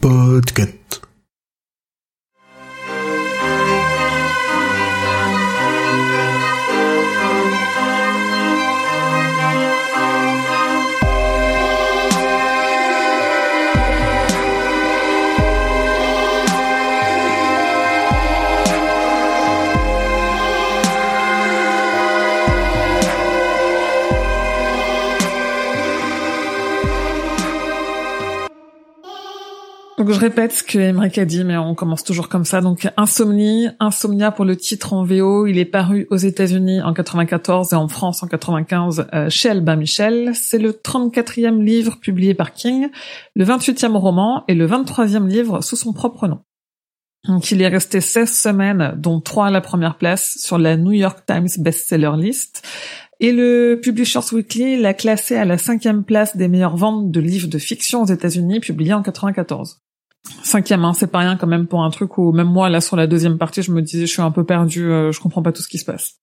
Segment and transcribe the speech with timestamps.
[0.00, 1.05] Podcast.
[29.98, 32.60] Donc je répète ce que Emmerich a dit, mais on commence toujours comme ça.
[32.60, 37.72] Donc Insomnie, Insomnia pour le titre en VO, il est paru aux États-Unis en 94
[37.72, 40.32] et en France en 95 euh, chez Albin Michel.
[40.34, 42.90] C'est le 34e livre publié par King,
[43.34, 46.40] le 28e roman et le 23e livre sous son propre nom.
[47.50, 51.24] Il est resté 16 semaines, dont 3 à la première place sur la New York
[51.26, 52.62] Times bestseller list.
[53.18, 57.48] Et le Publishers Weekly l'a classé à la cinquième place des meilleures ventes de livres
[57.48, 59.80] de fiction aux États-Unis, publié en 94.
[60.42, 62.96] Cinquième, hein, c'est pas rien quand même pour un truc où même moi là sur
[62.96, 65.52] la deuxième partie, je me disais je suis un peu perdu, euh, je comprends pas
[65.52, 66.16] tout ce qui se passe.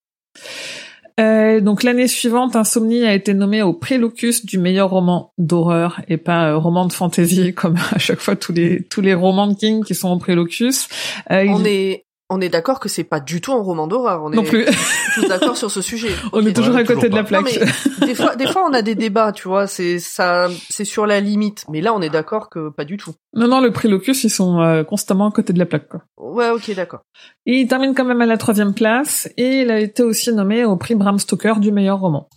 [1.20, 6.02] Euh, donc l'année suivante, Insomnie a été nommé au prix Locus du meilleur roman d'horreur
[6.08, 9.48] et pas euh, roman de fantasy comme à chaque fois tous les tous les romans
[9.48, 10.88] de King qui sont au prix Locus.
[11.30, 14.23] Euh, on est on est d'accord que c'est pas du tout un roman d'horreur.
[14.23, 14.66] On est non plus.
[15.14, 16.09] tous d'accord sur ce sujet.
[16.31, 17.44] On est toujours à côté de la plaque.
[17.44, 19.67] mais des fois, des fois, on a des débats, tu vois.
[19.67, 21.64] C'est ça, c'est sur la limite.
[21.70, 23.14] Mais là, on est d'accord que pas du tout.
[23.36, 25.88] Non, non, le prix Locus, ils sont euh, constamment à côté de la plaque.
[25.88, 26.02] Quoi.
[26.17, 27.02] Ouais, ok, d'accord.
[27.45, 30.66] Et il termine quand même à la troisième place et il a été aussi nommé
[30.66, 32.30] au prix Bram Stoker du meilleur roman.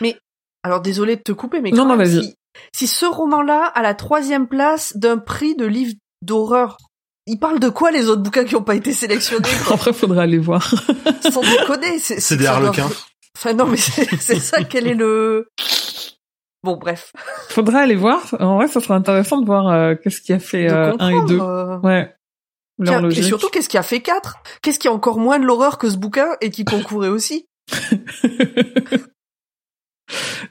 [0.00, 0.16] Mais
[0.62, 2.22] alors, désolé de te couper, mais non, non, vas-y.
[2.22, 2.36] Si,
[2.72, 6.76] si ce roman-là a la troisième place d'un prix de livre d'horreur
[7.28, 10.38] ils parlent de quoi les autres bouquins qui ont pas été sélectionnés Après, faudra aller
[10.38, 10.68] voir.
[11.30, 12.88] Sans déconner, c'est c'est des harlequins.
[13.36, 14.64] Enfin non, mais c'est ça.
[14.64, 15.48] Quel est le
[16.64, 17.12] Bon, bref.
[17.48, 18.34] Faudra aller voir.
[18.40, 21.26] En vrai, ça serait intéressant de voir euh, qu'est-ce qui a fait euh, un et
[21.26, 21.38] deux.
[21.40, 21.78] Euh...
[21.80, 22.14] Ouais.
[23.10, 24.36] Et surtout, qu'est-ce qui a fait quatre?
[24.62, 27.48] Qu'est-ce qui a encore moins de l'horreur que ce bouquin et qui concourait aussi?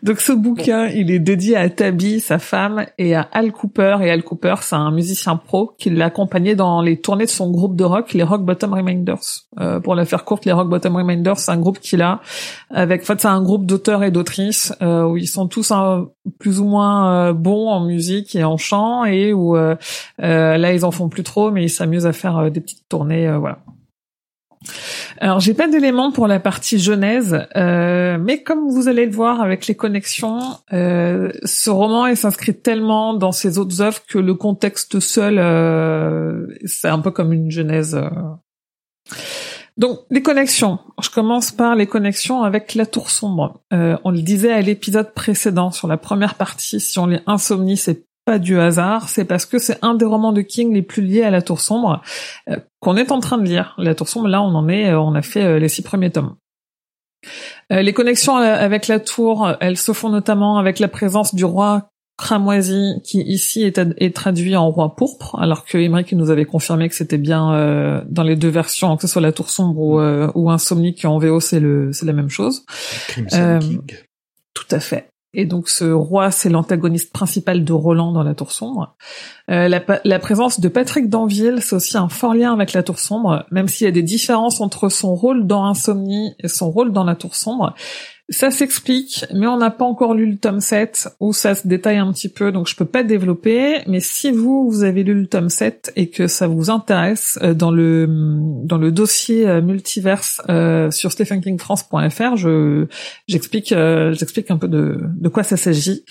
[0.03, 3.97] Donc ce bouquin, il est dédié à Tabby, sa femme, et à Al Cooper.
[4.01, 7.51] Et Al Cooper, c'est un musicien pro qui l'a accompagné dans les tournées de son
[7.51, 9.45] groupe de rock, les Rock Bottom Reminders.
[9.59, 12.21] Euh, pour la faire courte, les Rock Bottom Reminders, c'est un groupe qu'il a
[12.69, 16.07] avec, en fait, c'est un groupe d'auteurs et d'autrices euh, où ils sont tous un,
[16.39, 19.75] plus ou moins euh, bons en musique et en chant, et où euh,
[20.17, 23.59] là ils en font plus trop, mais ils s'amusent à faire des petites tournées, voilà.
[25.19, 29.41] Alors j'ai pas d'éléments pour la partie genèse, euh, mais comme vous allez le voir
[29.41, 30.39] avec les connexions,
[30.73, 36.89] euh, ce roman s'inscrit tellement dans ses autres œuvres que le contexte seul, euh, c'est
[36.89, 37.95] un peu comme une genèse.
[37.95, 38.09] Euh.
[39.77, 40.79] Donc les connexions.
[41.01, 43.61] Je commence par les connexions avec la Tour sombre.
[43.73, 47.77] Euh, on le disait à l'épisode précédent sur la première partie, si on lit Insomnie,
[47.77, 51.01] c'est pas du hasard, c'est parce que c'est un des romans de King les plus
[51.01, 52.01] liés à la Tour sombre
[52.49, 53.73] euh, qu'on est en train de lire.
[53.77, 56.11] La Tour sombre, là, on en est, euh, on a fait euh, les six premiers
[56.11, 56.35] tomes.
[57.69, 62.95] les connexions avec la Tour, elles se font notamment avec la présence du roi cramoisi,
[63.05, 67.17] qui ici est, traduit en roi pourpre, alors que Emmerich nous avait confirmé que c'était
[67.17, 70.01] bien dans les deux versions, que ce soit la Tour sombre ou,
[70.35, 72.65] ou Insomnie, qui en VO c'est le c'est la même chose.
[73.61, 73.81] King.
[74.53, 75.09] Tout à fait.
[75.39, 78.95] Et donc ce roi, c'est l'antagoniste principal de Roland dans La Tour Sombre.
[79.51, 82.97] Euh, la, la, présence de Patrick Danville, c'est aussi un fort lien avec La Tour
[82.97, 86.91] Sombre, même s'il y a des différences entre son rôle dans Insomnie et son rôle
[86.91, 87.75] dans La Tour Sombre.
[88.29, 91.95] Ça s'explique, mais on n'a pas encore lu le tome 7 où ça se détaille
[91.95, 93.79] un petit peu, donc je peux pas développer.
[93.87, 97.53] Mais si vous, vous avez lu le tome 7 et que ça vous intéresse, euh,
[97.53, 98.05] dans le
[98.65, 102.87] dans le dossier euh, multiverse euh, sur stephenkingfrance.fr, je
[103.29, 103.73] j'explique
[104.11, 106.03] j'explique un peu de de quoi ça s'agit.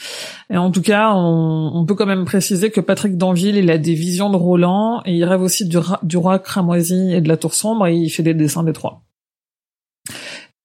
[0.49, 3.95] Et en tout cas, on, peut quand même préciser que Patrick Danville, il a des
[3.95, 7.53] visions de Roland et il rêve aussi du, du roi cramoisi et de la tour
[7.53, 9.03] sombre et il fait des dessins des trois.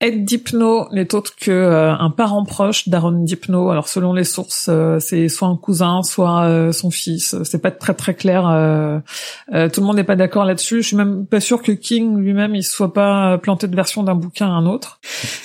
[0.04, 3.70] Ed Dipno n'est autre que euh, un parent proche d'Aaron Dipno.
[3.70, 7.36] Alors selon les sources, euh, c'est soit un cousin, soit euh, son fils.
[7.44, 8.42] C'est pas très très clair.
[8.42, 10.82] tout le monde n'est pas d'accord là-dessus.
[10.82, 14.16] Je suis même pas sûr que King lui-même il soit pas planté de version d'un
[14.16, 15.00] bouquin à un autre.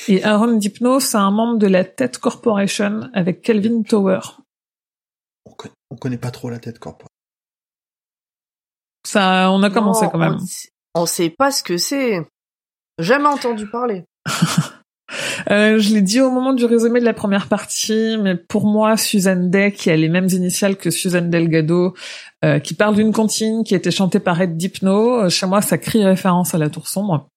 [0.08, 4.20] Et Aaron Dipno, c'est un membre de la Tête Corporation avec Kelvin Tower.
[5.44, 7.12] On connaît, connaît pas trop la Tête Corporation.
[9.06, 10.38] Ça, on a commencé quand même.
[10.94, 12.26] On, on sait pas ce que c'est.
[12.98, 14.04] Jamais entendu parler.
[15.50, 18.96] Euh, je l'ai dit au moment du résumé de la première partie, mais pour moi,
[18.96, 21.94] Suzanne Day, qui a les mêmes initiales que Suzanne Delgado,
[22.44, 25.62] euh, qui parle d'une comptine qui a été chantée par Ed Dipno, euh, chez moi,
[25.62, 27.28] ça crie référence à la Tour Sombre.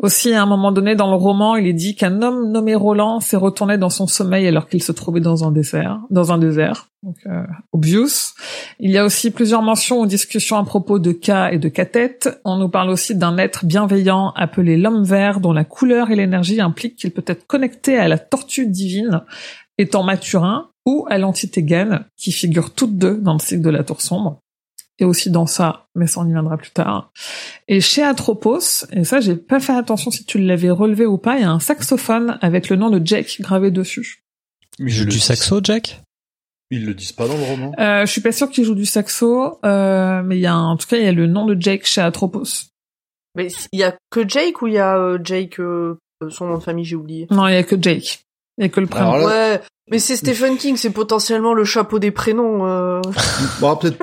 [0.00, 3.18] Aussi, à un moment donné dans le roman, il est dit qu'un homme nommé Roland
[3.18, 6.88] s'est retourné dans son sommeil alors qu'il se trouvait dans un désert, dans un désert.
[7.02, 7.42] Donc, euh,
[7.72, 8.34] obvious.
[8.78, 12.20] Il y a aussi plusieurs mentions ou discussions à propos de K et de Katet.
[12.44, 16.60] On nous parle aussi d'un être bienveillant appelé l'homme vert dont la couleur et l'énergie
[16.60, 19.22] impliquent qu'il peut être connecté à la tortue divine
[19.78, 23.82] étant Mathurin ou à l'entité Gaine qui figurent toutes deux dans le cycle de la
[23.82, 24.40] tour sombre
[24.98, 27.12] et aussi dans ça, mais ça on y viendra plus tard.
[27.68, 31.36] Et chez Atropos, et ça j'ai pas fait attention si tu l'avais relevé ou pas,
[31.36, 34.22] il y a un saxophone avec le nom de Jake gravé dessus.
[34.78, 36.00] Il joue du saxo, Jack
[36.70, 37.72] Ils le disent pas dans le roman.
[37.78, 40.76] Euh, je suis pas sûr qu'il joue du saxo, euh, mais il y a en
[40.76, 42.44] tout cas il y a le nom de Jake chez Atropos.
[43.34, 45.96] Mais il y a que Jake ou il y a euh, Jake euh,
[46.30, 47.26] son nom de famille j'ai oublié?
[47.30, 48.20] Non, il y a que Jake.
[48.56, 49.12] Il y a que le prénom.
[49.12, 49.60] Alors là- Ouais,
[49.90, 52.66] mais c'est Stephen King, c'est potentiellement le chapeau des prénoms.
[52.66, 53.00] euh.
[53.60, 53.98] Bon, peut-être.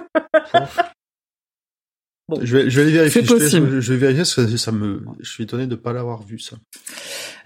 [2.27, 2.39] Bon.
[2.41, 3.21] Je vais, je vais aller vérifier.
[3.21, 3.79] C'est possible.
[3.79, 6.55] je vais vérifier parce que ça me, je suis étonné de pas l'avoir vu ça.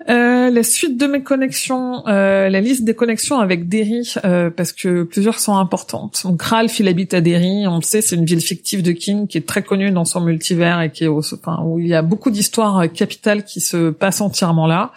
[0.07, 4.71] Euh, la suite de mes connexions, euh, la liste des connexions avec Derry, euh, parce
[4.71, 6.21] que plusieurs sont importantes.
[6.23, 9.27] Donc Ralph, il habite à Derry, on le sait, c'est une ville fictive de King
[9.27, 11.93] qui est très connue dans son multivers et qui est au, enfin, où il y
[11.93, 14.93] a beaucoup d'histoires capitales qui se passent entièrement là.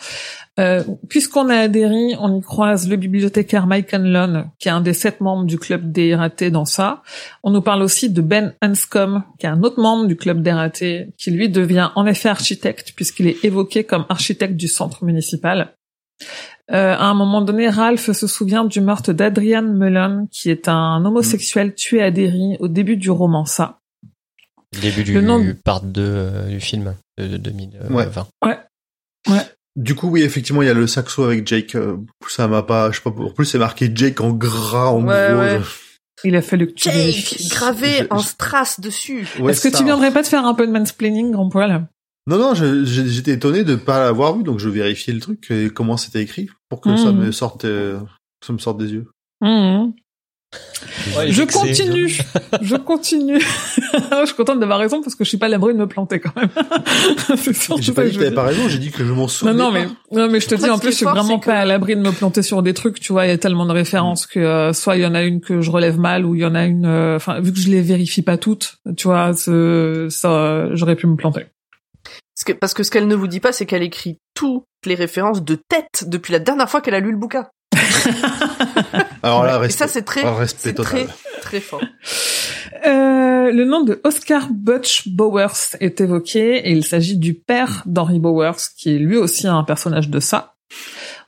[0.60, 4.82] Euh, Puisqu'on est à Derry, on y croise le bibliothécaire Mike Hanlon, qui est un
[4.82, 7.02] des sept membres du club des ratés dans ça.
[7.42, 10.52] On nous parle aussi de Ben Hanscom, qui est un autre membre du club des
[10.52, 15.72] ratés, qui lui devient en effet architecte, puisqu'il est évoqué comme architecte du centre municipal.
[16.70, 21.02] Euh, à un moment donné, Ralph se souvient du meurtre d'Adrian Mullen, qui est un
[21.04, 23.78] homosexuel tué à Derry au début du roman Ça.
[24.80, 27.90] Début du Le nom de- part 2 euh, du film de, de 2020.
[28.44, 28.58] Ouais.
[29.76, 31.74] Du coup, oui, effectivement, il y a le saxo avec Jake.
[31.74, 31.96] euh,
[32.28, 33.10] Ça m'a pas, je sais pas.
[33.10, 35.38] En plus, c'est marqué Jake en gras, en Ouais, gros.
[35.38, 35.60] ouais.
[36.24, 39.26] Il a fallu que tu Jake gravé Je- en strass dessus.
[39.40, 41.88] Ouais, Est-ce que tu viendrais pas te faire un peu de mansplaining, grand poil?
[42.28, 45.96] Non, non, j'étais étonné de pas l'avoir vu, donc je vérifiais le truc et comment
[45.96, 47.18] c'était écrit pour que ça Mhm.
[47.18, 47.98] me sorte, euh,
[48.46, 49.06] ça me sorte des yeux.
[49.40, 49.94] Mhm.
[51.16, 52.08] Ouais, Je continue,
[52.60, 53.40] je continue.
[53.40, 56.20] je suis contente d'avoir raison parce que je suis pas à l'abri de me planter
[56.20, 56.48] quand même.
[57.80, 59.28] J'ai pas que dit je que t'avais pas raison, j'ai dit que je m'en Non,
[59.28, 59.78] souvenais non, pas.
[59.80, 61.64] mais, non, mais je te dis, en plus, je suis fort, vraiment pas que- à
[61.64, 64.26] l'abri de me planter sur des trucs, tu vois, il y a tellement de références
[64.26, 66.44] que, euh, soit il y en a une que je relève mal, ou il y
[66.44, 70.08] en a une, euh, enfin, vu que je les vérifie pas toutes, tu vois, ce-
[70.10, 71.46] ça, euh, j'aurais pu me planter.
[72.34, 74.94] Parce que, parce que ce qu'elle ne vous dit pas, c'est qu'elle écrit toutes les
[74.94, 77.46] références de tête depuis la dernière fois qu'elle a lu le bouquin.
[79.22, 81.06] Alors là, Et respect, ça, c'est très, respect c'est total.
[81.06, 81.82] très, très fort.
[82.86, 88.18] Euh, le nom de Oscar Butch Bowers est évoqué et il s'agit du père d'Henry
[88.18, 90.54] Bowers, qui est lui aussi un personnage de ça.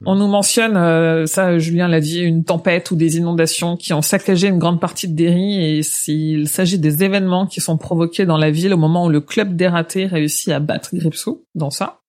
[0.06, 4.02] On nous mentionne, euh, ça Julien l'a dit, une tempête ou des inondations qui ont
[4.02, 8.36] saccagé une grande partie de Derry et s'il s'agit des événements qui sont provoqués dans
[8.36, 12.00] la ville au moment où le club des ratés réussit à battre Gripsou dans ça.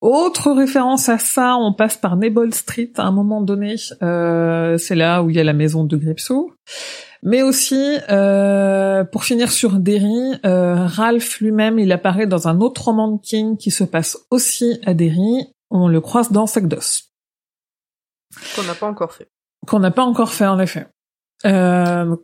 [0.00, 3.74] Autre référence à ça, on passe par Nebel Street à un moment donné.
[4.02, 6.52] Euh, c'est là où il y a la maison de Gripsou.
[7.24, 12.84] Mais aussi, euh, pour finir sur Derry, euh, Ralph lui-même, il apparaît dans un autre
[12.84, 15.52] roman de King qui se passe aussi à Derry.
[15.70, 17.02] On le croise dans Sagdos,
[18.54, 19.28] Qu'on n'a pas encore fait.
[19.66, 20.86] qu'on n'a pas encore fait en effet.
[21.44, 22.14] Euh,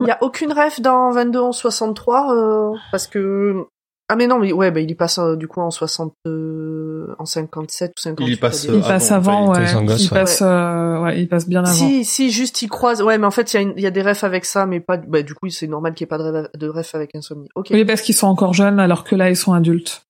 [0.00, 3.64] Il y a aucune ref dans 22 en 63, euh, parce que,
[4.12, 7.14] ah mais non, mais ouais, bah, il y passe euh, du coup en 60, euh,
[7.18, 8.26] en 57 ou 58.
[8.26, 8.76] Il y passe, Derry.
[8.78, 9.58] il Euh, passe avant, ouais.
[9.58, 10.20] il passe en gosse, il ouais.
[10.20, 11.72] passe, euh, ouais, il passe bien avant.
[11.72, 13.00] Si, si, juste il croise.
[13.02, 14.66] Ouais, mais en fait, il y, a une- il y a des refs avec ça,
[14.66, 14.98] mais pas.
[14.98, 17.48] Bah, du coup, c'est normal qu'il n'y ait pas de ref, de ref avec Insomnie.
[17.54, 17.68] Ok.
[17.70, 20.02] Oui, parce qu'ils sont encore jeunes, alors que là, ils sont adultes.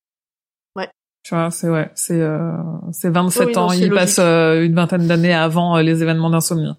[0.76, 0.88] Ouais.
[1.22, 2.56] Tu vois, c'est ouais, c'est euh,
[2.90, 3.72] c'est 27 Oui, non, ans.
[3.72, 3.94] Ils logique.
[3.94, 6.72] passent euh, une vingtaine d'années avant euh, les événements d'insomnie.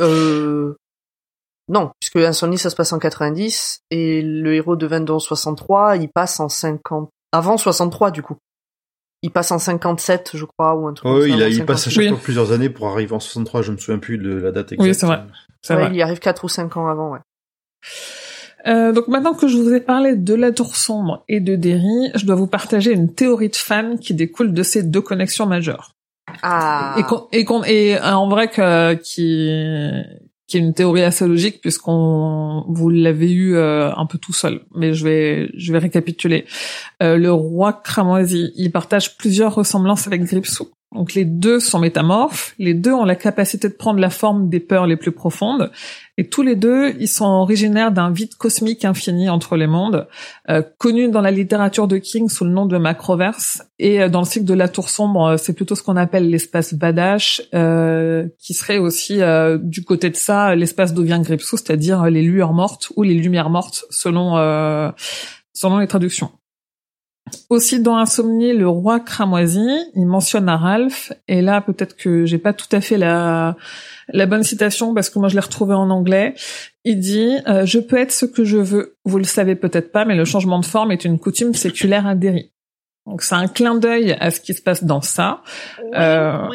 [0.00, 0.74] Euh...
[1.68, 5.96] Non, puisque Insomnie, ça se passe en 90, et le héros de 22 en 63,
[5.96, 7.10] il passe en 50...
[7.32, 8.36] Avant 63, du coup.
[9.22, 11.36] Il passe en 57, je crois, ou un truc Ouais, comme ça.
[11.36, 11.92] il, a, il passe à 58.
[11.94, 12.08] chaque Oui.
[12.10, 14.88] fois plusieurs années pour arriver en 63, je me souviens plus de la date exacte.
[14.88, 15.20] Oui, c'est vrai.
[15.60, 15.90] C'est Ouais, vrai.
[15.92, 17.18] il y arrive 4 ou 5 ans avant, ouais.
[18.66, 22.10] Euh, donc maintenant que je vous ai parlé de la Tour Sombre et de Derry,
[22.14, 25.92] je dois vous partager une théorie de fan qui découle de ces deux connexions majeures.
[26.42, 26.94] Ah.
[26.98, 29.48] Et, qu'on, et, qu'on, et euh, en vrai que, qui,
[30.48, 34.62] qui est une théorie assez logique puisqu'on vous l'avez eu euh, un peu tout seul.
[34.74, 36.46] Mais je vais je vais récapituler.
[37.02, 40.68] Euh, le roi cramoisi, il partage plusieurs ressemblances avec Gripsou.
[40.94, 44.58] Donc les deux sont métamorphes, les deux ont la capacité de prendre la forme des
[44.58, 45.70] peurs les plus profondes,
[46.16, 50.08] et tous les deux, ils sont originaires d'un vide cosmique infini entre les mondes,
[50.48, 54.20] euh, connu dans la littérature de King sous le nom de Macroverse, et euh, dans
[54.20, 58.26] le cycle de la Tour Sombre, euh, c'est plutôt ce qu'on appelle l'espace Badash, euh,
[58.38, 62.54] qui serait aussi euh, du côté de ça l'espace d'où vient Gripsou, c'est-à-dire les lueurs
[62.54, 64.90] mortes ou les lumières mortes selon euh,
[65.52, 66.30] selon les traductions.
[67.50, 72.38] Aussi dans Insomnie, le roi cramoisi, il mentionne à Ralph, et là peut-être que j'ai
[72.38, 73.56] pas tout à fait la
[74.10, 76.34] la bonne citation parce que moi je l'ai retrouvé en anglais.
[76.84, 78.96] Il dit euh, Je peux être ce que je veux.
[79.04, 82.14] Vous le savez peut-être pas, mais le changement de forme est une coutume séculaire à
[82.14, 82.50] Derry.
[83.08, 85.40] Donc c'est un clin d'œil à ce qui se passe dans ça.
[85.94, 86.46] Euh,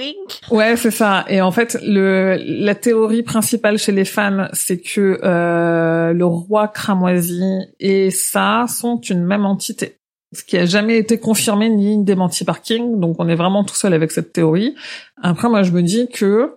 [0.52, 1.26] ouais, c'est ça.
[1.28, 6.68] Et en fait, le la théorie principale chez les fans, c'est que euh, le roi
[6.68, 7.44] cramoisi
[7.80, 9.98] et ça sont une même entité.
[10.34, 13.00] Ce qui a jamais été confirmé ni démenti par King.
[13.00, 14.76] Donc on est vraiment tout seul avec cette théorie.
[15.22, 16.56] Après, moi je me dis que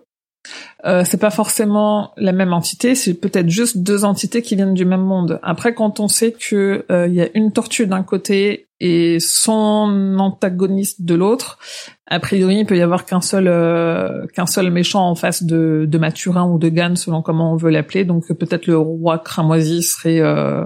[0.85, 4.85] euh, c'est pas forcément la même entité, c'est peut-être juste deux entités qui viennent du
[4.85, 5.39] même monde.
[5.43, 11.01] Après, quand on sait que il y a une tortue d'un côté et son antagoniste
[11.03, 11.57] de l'autre,
[12.05, 15.85] a priori, il peut y avoir qu'un seul euh, qu'un seul méchant en face de,
[15.87, 18.05] de Mathurin ou de Gann, selon comment on veut l'appeler.
[18.05, 20.65] Donc peut-être le roi cramoisi serait euh,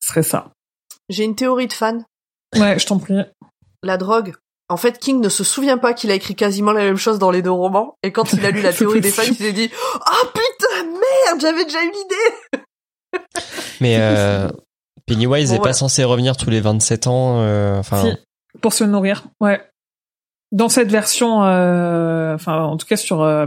[0.00, 0.52] serait ça.
[1.08, 2.04] J'ai une théorie de fan.
[2.56, 3.14] Ouais, je t'en prie.
[3.82, 4.34] La drogue.
[4.68, 7.30] En fait, King ne se souvient pas qu'il a écrit quasiment la même chose dans
[7.30, 7.96] les deux romans.
[8.02, 9.70] Et quand il a lu la théorie des fans, il s'est dit
[10.00, 12.64] «Ah oh, putain, merde, j'avais déjà eu l'idée!»
[13.80, 14.48] Mais euh,
[15.06, 17.40] Pennywise n'est pas censé revenir tous les 27 ans.
[17.40, 18.16] Euh, si,
[18.60, 19.24] pour se nourrir.
[19.40, 19.60] Ouais.
[20.52, 23.46] Dans cette version, euh, enfin, en tout cas sur, euh,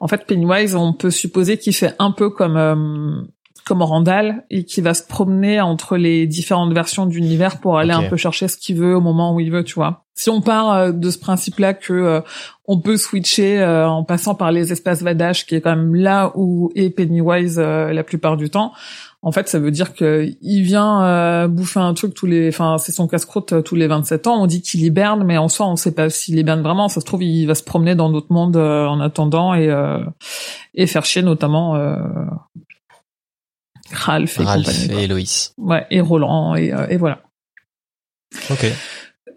[0.00, 3.22] en fait, Pennywise, on peut supposer qu'il fait un peu comme euh,
[3.66, 8.04] comme Randall et qui va se promener entre les différentes versions d'univers pour aller un
[8.08, 10.04] peu chercher ce qu'il veut au moment où il veut, tu vois.
[10.14, 12.20] Si on part euh, de ce principe-là que euh,
[12.66, 16.30] on peut switcher euh, en passant par les espaces Vadash, qui est quand même là
[16.36, 18.72] où est Pennywise euh, la plupart du temps,
[19.26, 22.78] en fait, ça veut dire que il vient euh, bouffer un truc tous les, enfin,
[22.78, 24.40] c'est son casse-croûte euh, tous les 27 ans.
[24.40, 26.88] On dit qu'il hiberne, mais en soi, on sait pas s'il hiberne vraiment.
[26.88, 29.98] Ça se trouve, il va se promener dans d'autres mondes euh, en attendant et euh,
[30.76, 31.96] et faire chier notamment euh,
[33.92, 35.04] Ralph et Ralph compagnie.
[35.04, 35.54] et Loïs.
[35.58, 37.22] Ouais, et Roland et, euh, et voilà.
[38.50, 38.66] Ok.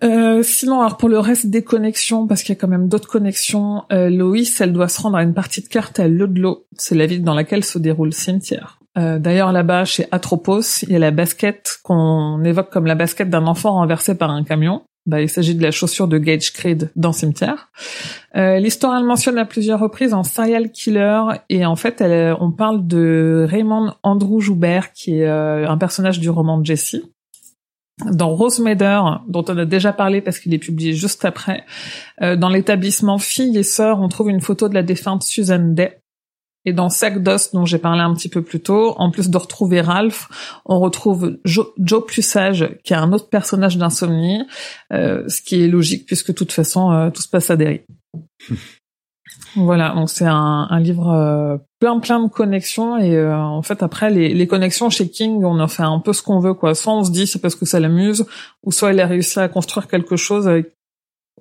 [0.03, 3.09] Euh, sinon, alors pour le reste des connexions, parce qu'il y a quand même d'autres
[3.09, 6.65] connexions, euh, Loïs, elle doit se rendre à une partie de carte à Ludlow.
[6.77, 8.79] C'est la ville dans laquelle se déroule le cimetière.
[8.97, 13.29] Euh, D'ailleurs, là-bas, chez Atropos, il y a la basket qu'on évoque comme la basket
[13.29, 14.83] d'un enfant renversé par un camion.
[15.05, 17.69] Bah, il s'agit de la chaussure de Gage Creed dans Cimetière.
[18.35, 22.51] Euh, L'histoire, elle mentionne à plusieurs reprises un serial killer et en fait, elle, on
[22.51, 26.97] parle de Raymond Andrew Joubert, qui est euh, un personnage du roman de Jesse
[28.05, 31.65] dans Rosemader, dont on a déjà parlé parce qu'il est publié juste après,
[32.21, 35.98] euh, dans l'établissement filles et sœurs, on trouve une photo de la défunte Susan Day.
[36.65, 39.37] Et dans Sac d'os, dont j'ai parlé un petit peu plus tôt, en plus de
[39.37, 40.27] retrouver Ralph,
[40.65, 44.43] on retrouve Joe, Joe plus sage, qui est un autre personnage d'insomnie,
[44.91, 47.81] euh, ce qui est logique puisque de toute façon euh, tout se passe à Derry.
[49.55, 53.81] Voilà, donc c'est un, un livre euh, plein plein de connexions et euh, en fait
[53.81, 56.75] après les, les connexions chez King, on en fait un peu ce qu'on veut quoi.
[56.75, 58.25] Soit on se dit c'est parce que ça l'amuse,
[58.63, 60.75] ou soit il a réussi à construire quelque chose avec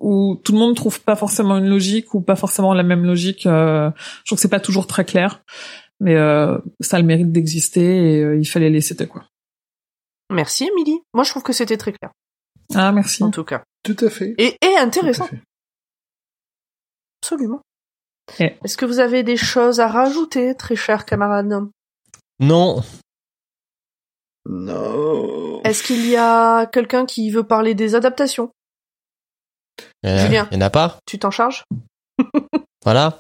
[0.01, 3.47] où tout le monde trouve pas forcément une logique ou pas forcément la même logique.
[3.47, 3.91] euh,
[4.25, 5.43] je trouve que c'est pas toujours très clair,
[6.01, 9.25] mais euh, ça a le mérite d'exister et euh, il fallait les citer quoi.
[10.31, 11.01] Merci, Émilie.
[11.15, 12.11] Moi, je trouve que c'était très clair,
[12.75, 13.23] Ah merci.
[13.25, 13.65] en tout cas.
[13.83, 14.35] Tout à fait.
[14.39, 15.41] Et, et Tout à intéressant, fait.
[17.23, 17.63] absolument.
[18.39, 21.49] Et- Est-ce que vous avez des choses à rajouter, très chers camarades?
[22.41, 22.83] Non.
[24.47, 25.63] Non.
[25.65, 28.51] Est-ce qu'il y a quelqu'un qui veut parler des adaptations?
[30.03, 30.49] Il y en a- Julien.
[30.51, 30.99] il y en a pas.
[31.07, 31.65] Tu t'en charges
[32.85, 33.19] Voilà.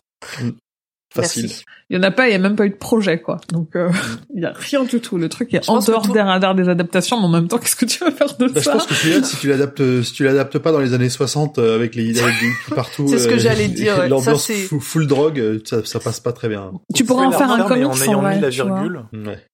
[1.14, 1.44] Facile.
[1.46, 1.64] Merci.
[1.88, 3.38] Il y en a pas, il y a même pas eu de projet quoi.
[3.50, 3.90] Donc euh,
[4.34, 5.16] il y a rien du tout.
[5.16, 7.56] Le truc est Je en dehors tout- des radars des adaptations, mais en même temps,
[7.58, 10.02] qu'est-ce que tu vas faire de Bah, je ça pense que celui-là, si tu l'adaptes,
[10.02, 13.18] si tu l'adaptes pas dans les années 60 euh, avec les avec hippies partout, C'est
[13.18, 14.08] ce que euh, j'allais dire, ouais.
[14.08, 16.72] L'ambiance full, full drogue, euh, ça, ça passe pas très bien.
[16.94, 19.04] Tu pourrais en faire un comics en ayant mis la virgule.
[19.14, 19.44] Ouais.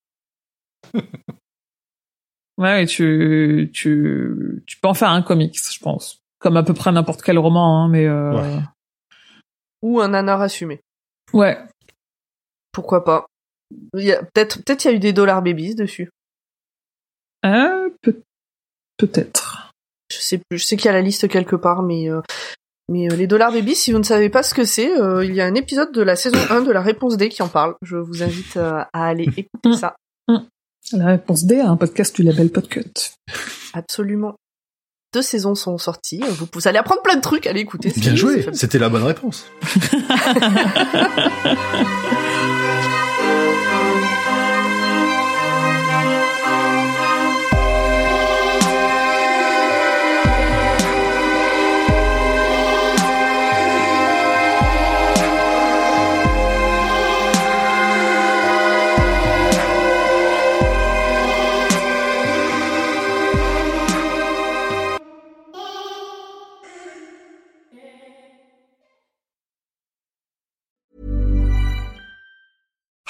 [2.57, 6.21] Ouais, tu, tu peux en faire un comics, je pense.
[6.39, 8.33] Comme à peu près n'importe quel roman, hein, mais euh...
[8.33, 8.59] Ouais.
[9.81, 10.81] Ou un nanar assumé
[11.33, 11.57] ouais.
[12.71, 13.25] Pourquoi pas
[13.97, 16.09] Il y a peut-être peut-être il y a eu des dollars babies dessus.
[17.45, 18.21] Euh, peut-
[18.97, 19.71] peut-être.
[20.11, 20.57] Je sais plus.
[20.59, 22.21] Je sais qu'il y a la liste quelque part, mais euh,
[22.89, 25.33] mais euh, les dollars babies, si vous ne savez pas ce que c'est, euh, il
[25.33, 27.75] y a un épisode de la saison 1 de la réponse D qui en parle.
[27.81, 29.95] Je vous invite euh, à aller écouter ça.
[30.93, 33.13] La réponse D à un podcast du label Podcut.
[33.73, 34.35] Absolument.
[35.15, 36.21] Deux saisons sont sorties.
[36.27, 37.47] Vous, vous allez apprendre plein de trucs.
[37.47, 37.89] Allez écouter.
[37.89, 38.45] c'est- Bien joué.
[38.51, 39.45] C'était la bonne réponse.